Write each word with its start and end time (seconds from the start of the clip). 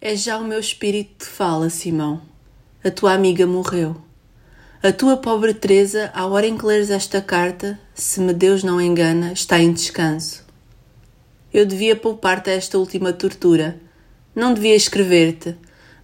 É 0.00 0.14
já 0.14 0.38
o 0.38 0.44
meu 0.44 0.60
espírito 0.60 1.24
que 1.24 1.26
fala, 1.26 1.68
Simão. 1.68 2.22
A 2.84 2.90
tua 2.90 3.14
amiga 3.14 3.44
morreu. 3.48 3.96
A 4.80 4.92
tua 4.92 5.16
pobre 5.16 5.52
Teresa, 5.52 6.12
à 6.14 6.24
hora 6.24 6.46
em 6.46 6.56
que 6.56 6.64
leres 6.64 6.88
esta 6.88 7.20
carta, 7.20 7.76
se 7.94 8.20
me 8.20 8.32
Deus 8.32 8.62
não 8.62 8.80
engana, 8.80 9.32
está 9.32 9.58
em 9.58 9.72
descanso. 9.72 10.44
Eu 11.52 11.66
devia 11.66 11.96
poupar-te 11.96 12.48
esta 12.48 12.78
última 12.78 13.12
tortura. 13.12 13.80
Não 14.36 14.54
devia 14.54 14.76
escrever-te, 14.76 15.56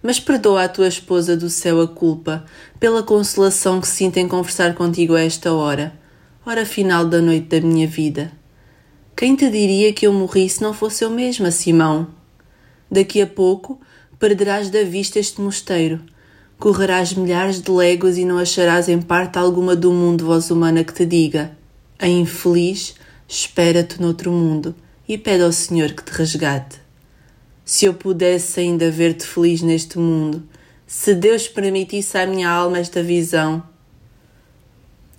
mas 0.03 0.19
perdoa 0.19 0.65
à 0.65 0.67
tua 0.67 0.89
esposa 0.89 1.37
do 1.37 1.49
céu 1.49 1.79
a 1.79 1.87
culpa 1.87 2.43
pela 2.77 3.01
consolação 3.01 3.79
que 3.79 3.87
sinto 3.87 4.17
em 4.17 4.27
conversar 4.27 4.75
contigo 4.75 5.15
a 5.15 5.21
esta 5.21 5.53
hora, 5.53 5.97
hora 6.45 6.65
final 6.65 7.05
da 7.05 7.21
noite 7.21 7.47
da 7.47 7.65
minha 7.65 7.87
vida. 7.87 8.29
Quem 9.15 9.37
te 9.37 9.49
diria 9.49 9.93
que 9.93 10.05
eu 10.05 10.11
morri 10.11 10.49
se 10.49 10.61
não 10.61 10.73
fosse 10.73 11.05
eu 11.05 11.09
mesma, 11.09 11.49
Simão? 11.49 12.24
Daqui 12.89 13.21
a 13.21 13.27
pouco 13.27 13.79
perderás 14.19 14.69
da 14.69 14.83
vista 14.83 15.19
este 15.19 15.41
mosteiro. 15.41 16.01
Correrás 16.57 17.13
milhares 17.13 17.61
de 17.61 17.71
léguas 17.71 18.17
e 18.17 18.25
não 18.25 18.37
acharás 18.37 18.87
em 18.87 19.01
parte 19.01 19.37
alguma 19.37 19.75
do 19.75 19.91
mundo 19.91 20.25
voz 20.25 20.49
humana 20.49 20.83
que 20.83 20.93
te 20.93 21.05
diga: 21.05 21.57
A 21.99 22.07
infeliz 22.07 22.95
espera-te 23.27 24.01
noutro 24.01 24.31
mundo 24.31 24.75
e 25.07 25.17
pede 25.17 25.43
ao 25.43 25.51
Senhor 25.51 25.91
que 25.91 26.03
te 26.03 26.11
resgate. 26.11 26.79
Se 27.63 27.85
eu 27.85 27.93
pudesse 27.93 28.59
ainda 28.59 28.91
ver-te 28.91 29.25
feliz 29.25 29.61
neste 29.61 29.97
mundo, 29.97 30.43
se 30.85 31.15
Deus 31.15 31.47
permitisse 31.47 32.17
à 32.17 32.25
minha 32.25 32.49
alma 32.49 32.77
esta 32.77 33.01
visão. 33.01 33.63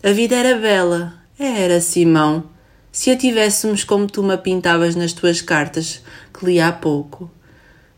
A 0.02 0.12
vida 0.12 0.36
era 0.36 0.56
bela, 0.56 1.14
era, 1.38 1.80
Simão, 1.80 2.44
se 2.92 3.10
a 3.10 3.16
tivéssemos 3.16 3.82
como 3.82 4.06
tu 4.06 4.22
me 4.22 4.38
pintavas 4.38 4.94
nas 4.94 5.12
tuas 5.12 5.42
cartas 5.42 6.00
que 6.32 6.46
li 6.46 6.60
há 6.60 6.72
pouco. 6.72 7.30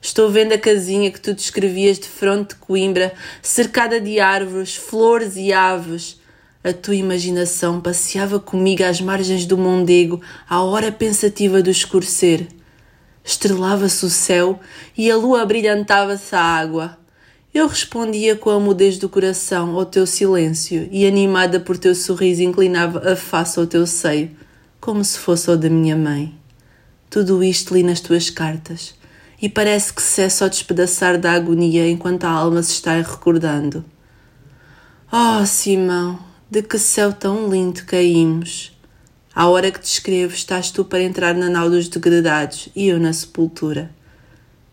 Estou 0.01 0.31
vendo 0.31 0.53
a 0.53 0.59
casinha 0.59 1.11
que 1.11 1.21
tu 1.21 1.35
descrevias 1.35 1.99
de 1.99 2.07
fronte 2.07 2.51
de 2.51 2.61
Coimbra, 2.61 3.13
cercada 3.43 4.01
de 4.01 4.21
árvores, 4.21 4.77
flores 4.77 5.35
e 5.37 5.53
aves. 5.53 6.21
A 6.63 6.73
tua 6.73 6.95
imaginação 6.95 7.81
passeava 7.81 8.39
comigo 8.39 8.85
às 8.85 9.01
margens 9.01 9.45
do 9.45 9.59
Mondego, 9.59 10.21
à 10.49 10.63
hora 10.63 10.93
pensativa 10.93 11.61
do 11.61 11.71
escurecer. 11.71 12.47
Estrelava-se 13.25 14.07
o 14.07 14.09
céu 14.09 14.61
e 14.97 15.11
a 15.11 15.17
lua 15.17 15.45
brilhantava-se 15.45 16.35
a 16.35 16.41
água. 16.41 16.97
Eu 17.53 17.67
respondia 17.67 18.37
com 18.37 18.51
a 18.51 18.61
mudez 18.61 18.99
do 18.99 19.09
coração 19.09 19.75
ao 19.75 19.85
teu 19.85 20.07
silêncio 20.07 20.89
e, 20.93 21.07
animada 21.07 21.59
por 21.59 21.77
teu 21.77 21.95
sorriso, 21.95 22.43
inclinava 22.43 23.13
a 23.13 23.17
face 23.17 23.59
ao 23.59 23.67
teu 23.67 23.85
seio, 23.85 24.31
como 24.81 25.05
se 25.05 25.19
fosse 25.19 25.51
o 25.51 25.57
da 25.57 25.69
minha 25.69 25.97
mãe. 25.97 26.35
Tudo 27.11 27.43
isto 27.43 27.75
li 27.75 27.83
nas 27.83 28.01
tuas 28.01 28.31
cartas 28.31 28.98
e 29.41 29.49
parece 29.49 29.93
que 29.93 30.03
cessa 30.03 30.45
ao 30.45 30.51
despedaçar 30.51 31.19
da 31.19 31.33
agonia 31.33 31.89
enquanto 31.89 32.25
a 32.25 32.31
alma 32.31 32.63
se 32.63 32.73
está 32.73 32.95
recordando. 32.95 33.85
Oh, 35.13 35.47
Simão, 35.47 36.19
de 36.51 36.63
que 36.63 36.79
céu 36.79 37.13
tão 37.13 37.49
lindo 37.49 37.85
caímos! 37.85 38.77
À 39.35 39.47
hora 39.47 39.71
que 39.71 39.81
te 39.81 39.87
escrevo, 39.87 40.35
estás 40.35 40.73
tu 40.73 40.85
para 40.85 41.03
entrar 41.03 41.33
na 41.35 41.49
nau 41.49 41.71
dos 41.71 41.89
degradados 41.89 42.69
e 42.75 42.89
eu 42.89 42.99
na 42.99 43.13
sepultura. 43.13 43.91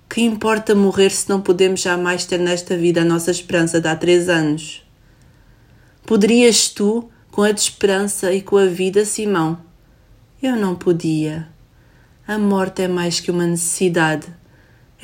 Que 0.10 0.22
importa 0.22 0.74
morrer 0.74 1.12
se 1.12 1.30
não 1.30 1.40
podemos 1.40 1.82
jamais 1.82 2.26
ter 2.26 2.40
nesta 2.40 2.76
vida 2.76 3.02
a 3.02 3.06
nossa 3.06 3.30
esperança 3.30 3.80
de 3.80 3.88
há 3.88 3.96
três 3.96 4.28
anos? 4.28 4.84
Poderias 6.04 6.70
tu, 6.70 7.10
com 7.30 7.44
a 7.44 7.52
de 7.52 7.62
esperança 7.62 8.34
e 8.34 8.42
com 8.42 8.58
a 8.58 8.66
vida, 8.66 9.06
Simão? 9.06 9.60
Eu 10.42 10.56
não 10.56 10.76
podia. 10.76 11.48
A 12.28 12.40
morte 12.40 12.82
é 12.82 12.88
mais 12.88 13.20
que 13.20 13.30
uma 13.30 13.46
necessidade 13.46 14.28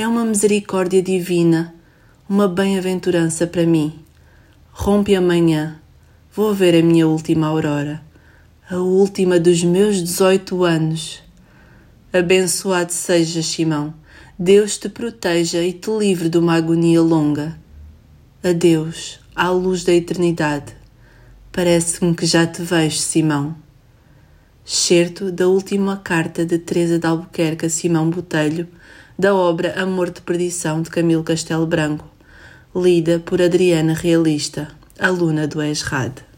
é 0.01 0.07
uma 0.07 0.25
misericórdia 0.25 1.01
divina, 1.01 1.75
uma 2.27 2.47
bem-aventurança 2.47 3.45
para 3.45 3.67
mim. 3.67 3.99
Rompe 4.71 5.15
amanhã, 5.15 5.79
vou 6.33 6.55
ver 6.55 6.75
a 6.75 6.83
minha 6.83 7.07
última 7.07 7.45
aurora, 7.47 8.01
a 8.67 8.77
última 8.77 9.39
dos 9.39 9.63
meus 9.63 10.01
dezoito 10.01 10.63
anos. 10.63 11.21
Abençoado 12.11 12.91
sejas, 12.91 13.45
Simão. 13.45 13.93
Deus 14.39 14.77
te 14.79 14.89
proteja 14.89 15.63
e 15.63 15.71
te 15.71 15.91
livre 15.91 16.29
de 16.29 16.39
uma 16.39 16.55
agonia 16.55 16.99
longa. 16.99 17.55
Adeus, 18.43 19.19
à 19.35 19.51
luz 19.51 19.83
da 19.83 19.93
eternidade. 19.93 20.75
Parece-me 21.51 22.15
que 22.15 22.25
já 22.25 22.47
te 22.47 22.63
vejo, 22.63 22.97
Simão. 22.97 23.55
Certo 24.65 25.31
da 25.31 25.47
última 25.47 25.97
carta 25.97 26.43
de 26.43 26.57
Teresa 26.57 26.97
de 26.97 27.05
Albuquerque 27.05 27.67
a 27.67 27.69
Simão 27.69 28.09
Botelho, 28.09 28.67
da 29.21 29.35
obra 29.35 29.79
Amor 29.79 30.09
de 30.09 30.19
Perdição 30.19 30.81
de 30.81 30.89
Camilo 30.89 31.23
Castelo 31.23 31.67
Branco, 31.67 32.09
lida 32.75 33.19
por 33.19 33.39
Adriana 33.39 33.93
Realista, 33.93 34.69
aluna 34.97 35.47
do 35.47 35.61
ESRAD. 35.61 36.30